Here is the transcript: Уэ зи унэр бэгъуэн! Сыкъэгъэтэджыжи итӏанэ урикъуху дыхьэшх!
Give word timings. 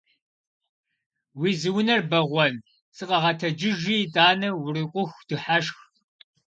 Уэ 1.39 1.49
зи 1.59 1.69
унэр 1.77 2.01
бэгъуэн! 2.09 2.55
Сыкъэгъэтэджыжи 2.95 3.93
итӏанэ 4.03 4.49
урикъуху 4.63 5.23
дыхьэшх! 5.27 5.77